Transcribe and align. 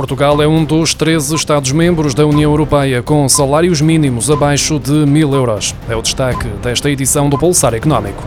Portugal 0.00 0.40
é 0.40 0.48
um 0.48 0.64
dos 0.64 0.94
13 0.94 1.34
Estados-membros 1.34 2.14
da 2.14 2.24
União 2.24 2.50
Europeia 2.50 3.02
com 3.02 3.28
salários 3.28 3.82
mínimos 3.82 4.30
abaixo 4.30 4.78
de 4.78 5.04
mil 5.04 5.34
euros. 5.34 5.74
É 5.90 5.94
o 5.94 6.00
destaque 6.00 6.48
desta 6.62 6.88
edição 6.88 7.28
do 7.28 7.36
Pulsar 7.36 7.74
Económico. 7.74 8.24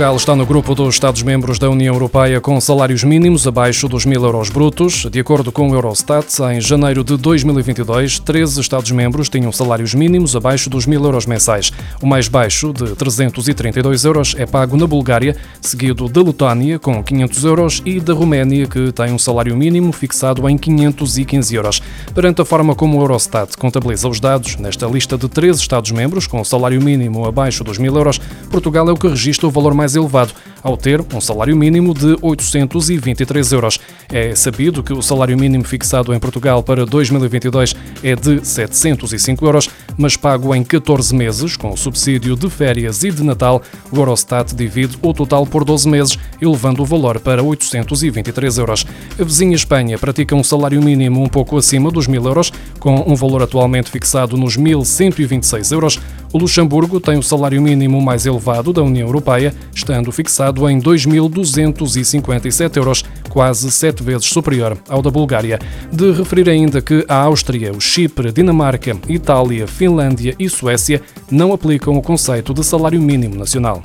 Portugal 0.00 0.16
está 0.16 0.34
no 0.34 0.46
grupo 0.46 0.74
dos 0.74 0.94
Estados-membros 0.94 1.58
da 1.58 1.68
União 1.68 1.92
Europeia 1.92 2.40
com 2.40 2.58
salários 2.58 3.04
mínimos 3.04 3.46
abaixo 3.46 3.86
dos 3.86 4.06
mil 4.06 4.24
euros 4.24 4.48
brutos. 4.48 5.06
De 5.12 5.20
acordo 5.20 5.52
com 5.52 5.68
o 5.68 5.74
Eurostat, 5.74 6.26
em 6.54 6.58
janeiro 6.58 7.04
de 7.04 7.18
2022, 7.18 8.18
13 8.18 8.62
Estados-membros 8.62 9.28
tinham 9.28 9.52
salários 9.52 9.92
mínimos 9.92 10.34
abaixo 10.34 10.70
dos 10.70 10.86
mil 10.86 11.04
euros 11.04 11.26
mensais. 11.26 11.70
O 12.00 12.06
mais 12.06 12.28
baixo, 12.28 12.72
de 12.72 12.96
332 12.96 14.06
euros, 14.06 14.34
é 14.38 14.46
pago 14.46 14.74
na 14.74 14.86
Bulgária, 14.86 15.36
seguido 15.60 16.08
da 16.08 16.22
Letónia, 16.22 16.78
com 16.78 17.02
500 17.02 17.44
euros, 17.44 17.82
e 17.84 18.00
da 18.00 18.14
Roménia, 18.14 18.66
que 18.66 18.92
tem 18.92 19.12
um 19.12 19.18
salário 19.18 19.54
mínimo 19.54 19.92
fixado 19.92 20.48
em 20.48 20.56
515 20.56 21.54
euros. 21.54 21.82
Perante 22.14 22.40
a 22.40 22.44
forma 22.46 22.74
como 22.74 22.96
o 22.96 23.02
Eurostat 23.02 23.54
contabiliza 23.58 24.08
os 24.08 24.18
dados, 24.18 24.56
nesta 24.56 24.86
lista 24.86 25.18
de 25.18 25.28
13 25.28 25.60
Estados-membros 25.60 26.26
com 26.26 26.42
salário 26.42 26.80
mínimo 26.80 27.26
abaixo 27.26 27.62
dos 27.62 27.76
mil 27.76 27.94
euros, 27.94 28.18
Portugal 28.50 28.88
é 28.88 28.92
o 28.92 28.96
que 28.96 29.06
registra 29.06 29.46
o 29.46 29.50
valor 29.50 29.74
mais 29.74 29.89
elevado, 29.96 30.32
ao 30.62 30.76
ter 30.76 31.00
um 31.14 31.20
salário 31.20 31.56
mínimo 31.56 31.94
de 31.94 32.16
823 32.20 33.52
euros. 33.52 33.80
É 34.12 34.34
sabido 34.34 34.82
que 34.82 34.92
o 34.92 35.02
salário 35.02 35.38
mínimo 35.38 35.64
fixado 35.64 36.12
em 36.12 36.18
Portugal 36.18 36.62
para 36.62 36.84
2022 36.84 37.74
é 38.02 38.14
de 38.14 38.44
705 38.44 39.44
euros, 39.44 39.70
mas 39.96 40.16
pago 40.16 40.54
em 40.54 40.62
14 40.62 41.14
meses, 41.14 41.56
com 41.56 41.76
subsídio 41.76 42.36
de 42.36 42.50
férias 42.50 43.02
e 43.02 43.10
de 43.10 43.22
Natal, 43.22 43.62
o 43.90 43.96
Eurostat 43.96 44.54
divide 44.54 44.98
o 45.02 45.14
total 45.14 45.46
por 45.46 45.64
12 45.64 45.88
meses, 45.88 46.18
elevando 46.40 46.82
o 46.82 46.86
valor 46.86 47.20
para 47.20 47.42
823 47.42 48.58
euros. 48.58 48.86
A 49.18 49.24
vizinha 49.24 49.54
Espanha 49.54 49.98
pratica 49.98 50.34
um 50.34 50.44
salário 50.44 50.82
mínimo 50.82 51.22
um 51.22 51.28
pouco 51.28 51.56
acima 51.56 51.90
dos 51.90 52.06
1000 52.06 52.24
euros, 52.24 52.52
com 52.78 53.04
um 53.06 53.14
valor 53.14 53.42
atualmente 53.42 53.90
fixado 53.90 54.36
nos 54.36 54.56
1126 54.56 55.72
euros. 55.72 56.00
O 56.32 56.38
Luxemburgo 56.38 57.00
tem 57.00 57.18
o 57.18 57.22
salário 57.22 57.60
mínimo 57.60 58.00
mais 58.00 58.24
elevado 58.24 58.72
da 58.72 58.82
União 58.82 59.08
Europeia, 59.08 59.52
estando 59.80 60.12
fixado 60.12 60.68
em 60.68 60.78
2.257 60.80 62.76
euros, 62.76 63.04
quase 63.28 63.70
sete 63.70 64.02
vezes 64.02 64.26
superior 64.26 64.76
ao 64.88 65.02
da 65.02 65.10
Bulgária. 65.10 65.58
De 65.90 66.12
referir 66.12 66.48
ainda 66.48 66.80
que 66.80 67.04
a 67.08 67.16
Áustria, 67.16 67.72
o 67.72 67.80
Chipre, 67.80 68.32
Dinamarca, 68.32 68.96
Itália, 69.08 69.66
Finlândia 69.66 70.34
e 70.38 70.48
Suécia 70.48 71.02
não 71.30 71.52
aplicam 71.52 71.96
o 71.96 72.02
conceito 72.02 72.54
de 72.54 72.64
salário 72.64 73.00
mínimo 73.00 73.34
nacional. 73.34 73.82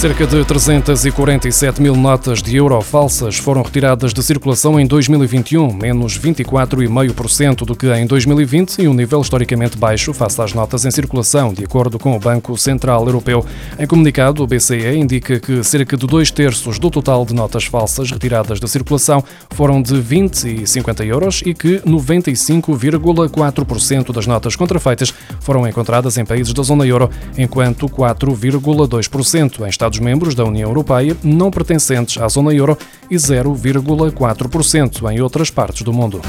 Cerca 0.00 0.26
de 0.26 0.42
347 0.46 1.82
mil 1.82 1.94
notas 1.94 2.42
de 2.42 2.56
euro 2.56 2.80
falsas 2.80 3.36
foram 3.36 3.60
retiradas 3.60 4.14
de 4.14 4.22
circulação 4.22 4.80
em 4.80 4.86
2021, 4.86 5.74
menos 5.74 6.18
24,5% 6.18 7.66
do 7.66 7.76
que 7.76 7.86
em 7.92 8.06
2020 8.06 8.80
e 8.80 8.88
um 8.88 8.94
nível 8.94 9.20
historicamente 9.20 9.76
baixo 9.76 10.14
face 10.14 10.40
às 10.40 10.54
notas 10.54 10.86
em 10.86 10.90
circulação, 10.90 11.52
de 11.52 11.64
acordo 11.64 11.98
com 11.98 12.16
o 12.16 12.18
Banco 12.18 12.56
Central 12.56 13.04
Europeu. 13.04 13.44
Em 13.78 13.86
comunicado, 13.86 14.42
o 14.42 14.46
BCE 14.46 14.96
indica 14.96 15.38
que 15.38 15.62
cerca 15.62 15.98
de 15.98 16.06
dois 16.06 16.30
terços 16.30 16.78
do 16.78 16.90
total 16.90 17.26
de 17.26 17.34
notas 17.34 17.66
falsas 17.66 18.10
retiradas 18.10 18.58
da 18.58 18.66
circulação 18.66 19.22
foram 19.50 19.82
de 19.82 20.00
20 20.00 20.62
e 20.62 20.66
50 20.66 21.04
euros 21.04 21.42
e 21.44 21.52
que 21.52 21.78
95,4% 21.80 24.14
das 24.14 24.26
notas 24.26 24.56
contrafeitas 24.56 25.12
foram 25.40 25.68
encontradas 25.68 26.16
em 26.16 26.24
países 26.24 26.54
da 26.54 26.62
zona 26.62 26.86
euro, 26.86 27.10
enquanto 27.36 27.86
4,2% 27.86 29.66
em 29.66 29.68
Estados 29.68 29.89
Estados-membros 29.90 30.36
da 30.36 30.44
União 30.44 30.68
Europeia 30.68 31.16
não 31.22 31.50
pertencentes 31.50 32.22
à 32.22 32.28
zona 32.28 32.54
euro 32.54 32.78
e 33.10 33.16
0,4% 33.16 35.10
em 35.10 35.20
outras 35.20 35.50
partes 35.50 35.82
do 35.82 35.92
mundo. 35.92 36.20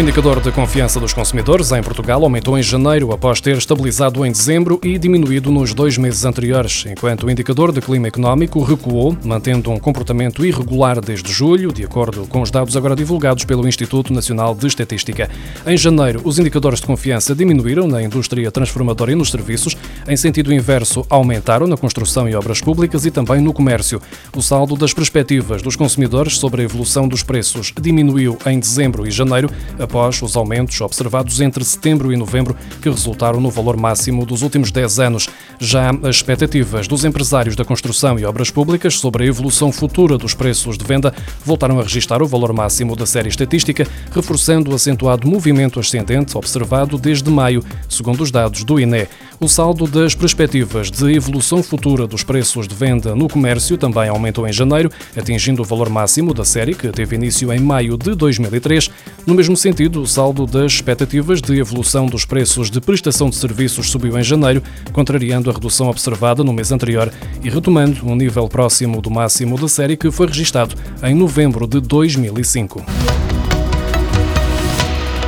O 0.00 0.02
indicador 0.02 0.40
de 0.40 0.50
confiança 0.50 0.98
dos 0.98 1.12
consumidores 1.12 1.72
em 1.72 1.82
Portugal 1.82 2.22
aumentou 2.22 2.58
em 2.58 2.62
janeiro 2.62 3.12
após 3.12 3.38
ter 3.38 3.58
estabilizado 3.58 4.24
em 4.24 4.32
dezembro 4.32 4.80
e 4.82 4.96
diminuído 4.96 5.50
nos 5.50 5.74
dois 5.74 5.98
meses 5.98 6.24
anteriores, 6.24 6.86
enquanto 6.86 7.26
o 7.26 7.30
indicador 7.30 7.70
de 7.70 7.82
clima 7.82 8.08
económico 8.08 8.62
recuou, 8.62 9.14
mantendo 9.22 9.70
um 9.70 9.78
comportamento 9.78 10.42
irregular 10.42 11.02
desde 11.02 11.30
julho, 11.30 11.70
de 11.70 11.84
acordo 11.84 12.26
com 12.28 12.40
os 12.40 12.50
dados 12.50 12.78
agora 12.78 12.96
divulgados 12.96 13.44
pelo 13.44 13.68
Instituto 13.68 14.10
Nacional 14.10 14.54
de 14.54 14.68
Estatística. 14.68 15.28
Em 15.66 15.76
janeiro, 15.76 16.22
os 16.24 16.38
indicadores 16.38 16.80
de 16.80 16.86
confiança 16.86 17.34
diminuíram 17.34 17.86
na 17.86 18.02
indústria 18.02 18.50
transformadora 18.50 19.12
e 19.12 19.14
nos 19.14 19.30
serviços, 19.30 19.76
em 20.08 20.16
sentido 20.16 20.50
inverso, 20.50 21.04
aumentaram 21.10 21.66
na 21.66 21.76
construção 21.76 22.26
e 22.26 22.34
obras 22.34 22.62
públicas 22.62 23.04
e 23.04 23.10
também 23.10 23.42
no 23.42 23.52
comércio. 23.52 24.00
O 24.34 24.40
saldo 24.40 24.76
das 24.76 24.94
perspectivas 24.94 25.60
dos 25.60 25.76
consumidores 25.76 26.38
sobre 26.38 26.62
a 26.62 26.64
evolução 26.64 27.06
dos 27.06 27.22
preços 27.22 27.70
diminuiu 27.78 28.38
em 28.46 28.58
dezembro 28.58 29.06
e 29.06 29.10
janeiro 29.10 29.50
após 29.90 30.22
os 30.22 30.36
aumentos 30.36 30.80
observados 30.80 31.40
entre 31.40 31.64
setembro 31.64 32.12
e 32.12 32.16
novembro, 32.16 32.56
que 32.80 32.88
resultaram 32.88 33.40
no 33.40 33.50
valor 33.50 33.76
máximo 33.76 34.24
dos 34.24 34.40
últimos 34.40 34.70
10 34.70 35.00
anos. 35.00 35.28
Já 35.58 35.90
as 35.90 36.16
expectativas 36.16 36.86
dos 36.86 37.04
empresários 37.04 37.56
da 37.56 37.64
construção 37.64 38.16
e 38.16 38.24
obras 38.24 38.52
públicas 38.52 39.00
sobre 39.00 39.24
a 39.24 39.26
evolução 39.26 39.72
futura 39.72 40.16
dos 40.16 40.32
preços 40.32 40.78
de 40.78 40.84
venda 40.84 41.12
voltaram 41.44 41.80
a 41.80 41.82
registrar 41.82 42.22
o 42.22 42.26
valor 42.26 42.52
máximo 42.52 42.94
da 42.94 43.04
série 43.04 43.28
estatística, 43.28 43.84
reforçando 44.12 44.70
o 44.70 44.74
acentuado 44.76 45.26
movimento 45.26 45.80
ascendente 45.80 46.38
observado 46.38 46.96
desde 46.96 47.28
maio, 47.28 47.64
segundo 47.88 48.22
os 48.22 48.30
dados 48.30 48.62
do 48.62 48.78
INE. 48.78 49.08
O 49.42 49.48
saldo 49.48 49.86
das 49.86 50.14
perspectivas 50.14 50.90
de 50.90 51.14
evolução 51.14 51.62
futura 51.62 52.06
dos 52.06 52.22
preços 52.22 52.68
de 52.68 52.74
venda 52.74 53.16
no 53.16 53.26
comércio 53.26 53.78
também 53.78 54.06
aumentou 54.06 54.46
em 54.46 54.52
janeiro, 54.52 54.90
atingindo 55.16 55.62
o 55.62 55.64
valor 55.64 55.88
máximo 55.88 56.34
da 56.34 56.44
série, 56.44 56.74
que 56.74 56.86
teve 56.88 57.16
início 57.16 57.50
em 57.50 57.58
maio 57.58 57.96
de 57.96 58.14
2003. 58.14 58.90
No 59.26 59.34
mesmo 59.34 59.56
sentido, 59.56 60.02
o 60.02 60.06
saldo 60.06 60.44
das 60.44 60.72
expectativas 60.72 61.40
de 61.40 61.58
evolução 61.58 62.04
dos 62.04 62.26
preços 62.26 62.70
de 62.70 62.82
prestação 62.82 63.30
de 63.30 63.36
serviços 63.36 63.90
subiu 63.90 64.18
em 64.18 64.22
janeiro, 64.22 64.62
contrariando 64.92 65.48
a 65.48 65.54
redução 65.54 65.88
observada 65.88 66.44
no 66.44 66.52
mês 66.52 66.70
anterior 66.70 67.10
e 67.42 67.48
retomando 67.48 68.06
um 68.06 68.14
nível 68.14 68.46
próximo 68.46 69.00
do 69.00 69.10
máximo 69.10 69.58
da 69.58 69.68
série 69.68 69.96
que 69.96 70.10
foi 70.10 70.26
registado 70.26 70.74
em 71.02 71.14
novembro 71.14 71.66
de 71.66 71.80
2005. 71.80 73.29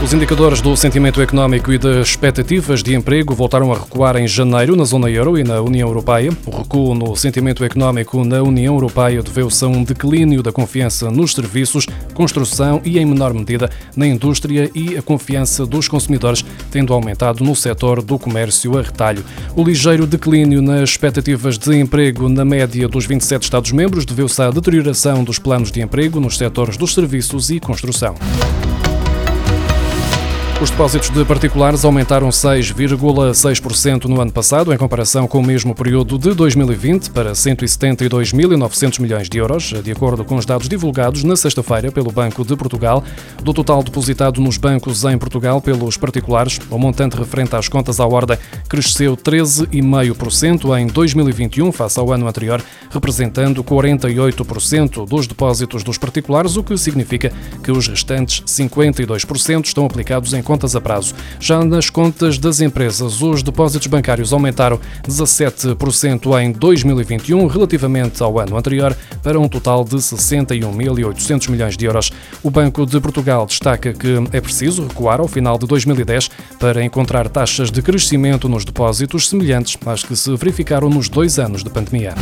Os 0.03 0.13
indicadores 0.13 0.61
do 0.61 0.77
sentimento 0.77 1.23
económico 1.23 1.73
e 1.73 1.79
das 1.79 2.09
expectativas 2.09 2.83
de 2.83 2.93
emprego 2.93 3.37
voltaram 3.37 3.73
a 3.73 3.79
recuar 3.79 4.17
em 4.17 4.27
janeiro 4.27 4.75
na 4.75 4.85
zona 4.85 5.09
euro 5.09 5.39
e 5.39 5.45
na 5.45 5.61
União 5.61 5.87
Europeia. 5.87 6.33
O 6.45 6.51
recuo 6.51 6.93
no 6.93 7.15
sentimento 7.15 7.65
económico 7.65 8.25
na 8.25 8.43
União 8.43 8.75
Europeia 8.75 9.23
deveu-se 9.23 9.65
a 9.65 9.69
um 9.69 9.85
declínio 9.85 10.43
da 10.43 10.51
confiança 10.51 11.09
nos 11.09 11.33
serviços, 11.33 11.87
construção 12.15 12.83
e, 12.85 12.99
em 12.99 13.07
menor 13.07 13.33
medida, 13.33 13.71
na 13.95 14.05
indústria 14.05 14.69
e 14.75 14.99
a 14.99 15.03
confiança 15.03 15.65
dos 15.65 15.87
consumidores, 15.87 16.45
tendo 16.69 16.93
aumentado 16.93 17.45
no 17.45 17.55
setor 17.55 18.03
do 18.03 18.19
comércio 18.19 18.77
a 18.77 18.83
retalho. 18.83 19.25
O 19.55 19.63
ligeiro 19.63 20.05
declínio 20.05 20.61
nas 20.61 20.91
expectativas 20.91 21.57
de 21.57 21.77
emprego 21.79 22.29
na 22.29 22.45
média 22.45 22.89
dos 22.89 23.07
27 23.07 23.45
Estados-membros 23.45 24.05
deveu-se 24.05 24.43
à 24.43 24.51
deterioração 24.51 25.23
dos 25.23 25.39
planos 25.39 25.71
de 25.71 25.81
emprego 25.81 26.19
nos 26.19 26.37
setores 26.37 26.77
dos 26.77 26.93
serviços 26.93 27.51
e 27.51 27.61
construção. 27.61 28.17
Os 30.63 30.71
depósitos 30.71 31.11
de 31.11 31.25
particulares 31.25 31.85
aumentaram 31.85 32.29
6,6% 32.29 34.05
no 34.05 34.21
ano 34.21 34.31
passado, 34.31 34.73
em 34.73 34.77
comparação 34.77 35.27
com 35.27 35.41
o 35.41 35.43
mesmo 35.45 35.75
período 35.75 36.17
de 36.17 36.33
2020, 36.35 37.11
para 37.11 37.33
172.900 37.33 39.01
milhões 39.01 39.29
de 39.29 39.39
euros, 39.39 39.75
de 39.83 39.91
acordo 39.91 40.25
com 40.25 40.37
os 40.37 40.47
dados 40.47 40.69
divulgados 40.69 41.25
na 41.25 41.35
sexta-feira 41.35 41.91
pelo 41.91 42.13
Banco 42.13 42.45
de 42.45 42.55
Portugal. 42.55 43.03
Do 43.43 43.53
total 43.53 43.83
depositado 43.83 44.41
nos 44.41 44.57
bancos 44.57 45.03
em 45.03 45.19
Portugal 45.19 45.61
pelos 45.61 45.97
particulares, 45.97 46.61
o 46.71 46.79
montante 46.79 47.17
referente 47.17 47.57
às 47.57 47.67
contas 47.67 47.99
à 47.99 48.07
ordem 48.07 48.39
cresceu 48.69 49.17
13,5% 49.17 50.79
em 50.79 50.87
2021, 50.87 51.73
face 51.73 51.99
ao 51.99 52.13
ano 52.13 52.29
anterior, 52.29 52.63
representando 52.89 53.65
48% 53.65 55.09
dos 55.09 55.27
depósitos 55.27 55.83
dos 55.83 55.99
particulares, 55.99 56.57
o 56.57 56.63
que 56.63 56.79
significa 56.79 57.33
que 57.65 57.73
os 57.73 57.89
restantes 57.89 58.45
52% 58.47 59.65
estão 59.65 59.85
aplicados 59.85 60.33
em 60.35 60.52
contas 60.53 60.77
a 60.77 60.81
prazo. 60.83 61.15
Já 61.41 61.65
nas 61.65 61.89
contas 61.89 62.37
das 62.37 62.61
empresas, 62.61 63.23
os 63.23 63.43
depósitos 63.43 63.87
bancários 63.87 64.35
aumentaram 64.35 64.79
17% 65.09 66.43
em 66.43 66.53
2021 66.53 67.47
relativamente 67.47 68.23
ao 68.23 68.39
ano 68.39 68.59
anterior, 68.59 68.95
para 69.23 69.41
um 69.41 69.49
total 69.49 69.83
de 69.83 69.97
61.800 69.97 71.49
milhões 71.49 71.75
de 71.75 71.87
euros. 71.87 72.13
O 72.43 72.51
Banco 72.51 72.85
de 72.85 73.01
Portugal 73.01 73.47
destaca 73.47 73.95
que 73.95 74.23
é 74.31 74.43
preciso 74.43 74.87
recuar 74.87 75.21
ao 75.21 75.29
final 75.29 75.57
de 75.57 75.67
2010 75.67 76.31
para 76.61 76.85
encontrar 76.85 77.31
taxas 77.31 77.71
de 77.71 77.81
crescimento 77.81 78.47
nos 78.47 78.67
depósitos 78.67 79.31
semelhantes 79.31 79.79
às 79.87 80.05
que 80.05 80.15
se 80.15 80.37
verificaram 80.37 80.91
nos 80.91 81.09
dois 81.09 81.39
anos 81.39 81.65
de 81.65 81.71
pandemia. 81.71 82.15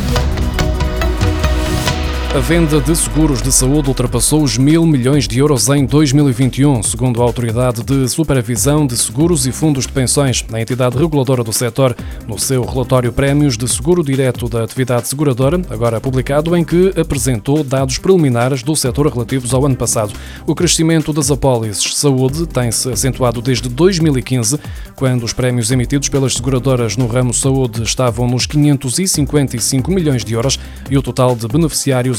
A 2.33 2.39
venda 2.39 2.79
de 2.79 2.95
seguros 2.95 3.41
de 3.41 3.51
saúde 3.51 3.89
ultrapassou 3.89 4.41
os 4.41 4.57
mil 4.57 4.85
milhões 4.85 5.27
de 5.27 5.37
euros 5.37 5.67
em 5.67 5.85
2021, 5.85 6.81
segundo 6.81 7.21
a 7.21 7.25
Autoridade 7.25 7.83
de 7.83 8.07
Supervisão 8.07 8.87
de 8.87 8.95
Seguros 8.95 9.45
e 9.45 9.51
Fundos 9.51 9.85
de 9.85 9.91
Pensões, 9.91 10.45
a 10.49 10.61
entidade 10.61 10.97
reguladora 10.97 11.43
do 11.43 11.51
setor, 11.51 11.93
no 12.25 12.39
seu 12.39 12.63
relatório 12.63 13.11
Prémios 13.11 13.57
de 13.57 13.67
Seguro 13.67 14.01
Direto 14.01 14.47
da 14.47 14.63
Atividade 14.63 15.09
Seguradora, 15.09 15.61
agora 15.69 15.99
publicado, 15.99 16.55
em 16.55 16.63
que 16.63 16.93
apresentou 16.97 17.65
dados 17.65 17.97
preliminares 17.97 18.63
do 18.63 18.77
setor 18.77 19.07
relativos 19.07 19.53
ao 19.53 19.65
ano 19.65 19.75
passado. 19.75 20.13
O 20.47 20.55
crescimento 20.55 21.11
das 21.11 21.29
apólices 21.31 21.97
saúde 21.97 22.47
tem-se 22.47 22.89
acentuado 22.89 23.41
desde 23.41 23.67
2015, 23.67 24.57
quando 24.95 25.25
os 25.25 25.33
prémios 25.33 25.69
emitidos 25.69 26.07
pelas 26.07 26.35
seguradoras 26.35 26.95
no 26.95 27.07
ramo 27.07 27.33
saúde 27.33 27.83
estavam 27.83 28.25
nos 28.25 28.45
555 28.45 29.91
milhões 29.91 30.23
de 30.23 30.33
euros 30.33 30.57
e 30.89 30.97
o 30.97 31.01
total 31.01 31.35
de 31.35 31.45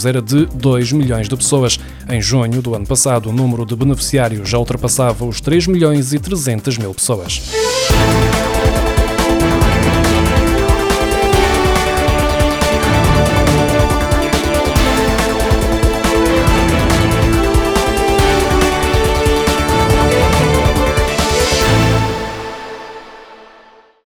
era 0.05 0.21
de 0.21 0.47
2 0.47 0.93
milhões 0.93 1.29
de 1.29 1.37
pessoas. 1.37 1.79
Em 2.09 2.21
junho 2.21 2.61
do 2.61 2.75
ano 2.75 2.87
passado, 2.87 3.31
o 3.31 3.33
número 3.33 3.65
de 3.65 3.75
beneficiários 3.77 4.49
já 4.49 4.59
ultrapassava 4.59 5.25
os 5.25 5.41
3 5.41 5.67
milhões 5.67 6.13
e 6.13 6.19
300 6.19 6.79
mil 6.79 6.95
pessoas. 6.95 7.41